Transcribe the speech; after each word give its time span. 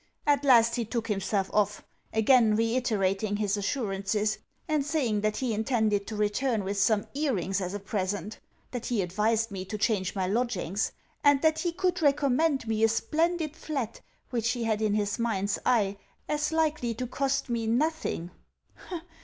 At 0.25 0.43
last 0.43 0.77
he 0.77 0.83
took 0.83 1.07
himself 1.09 1.51
off 1.53 1.83
again 2.11 2.55
reiterating 2.55 3.35
his 3.35 3.55
assurances, 3.55 4.39
and 4.67 4.83
saying 4.83 5.21
that 5.21 5.37
he 5.37 5.53
intended 5.53 6.07
to 6.07 6.15
return 6.15 6.63
with 6.63 6.79
some 6.79 7.05
earrings 7.13 7.61
as 7.61 7.75
a 7.75 7.79
present; 7.79 8.39
that 8.71 8.87
he 8.87 9.03
advised 9.03 9.51
me 9.51 9.63
to 9.65 9.77
change 9.77 10.15
my 10.15 10.25
lodgings; 10.25 10.91
and, 11.23 11.39
that 11.43 11.59
he 11.59 11.71
could 11.71 12.01
recommend 12.01 12.67
me 12.67 12.83
a 12.83 12.87
splendid 12.87 13.55
flat 13.55 14.01
which 14.31 14.53
he 14.53 14.63
had 14.63 14.81
in 14.81 14.95
his 14.95 15.19
mind's 15.19 15.59
eye 15.67 15.97
as 16.27 16.51
likely 16.51 16.95
to 16.95 17.05
cost 17.05 17.47
me 17.47 17.67
nothing. 17.67 18.31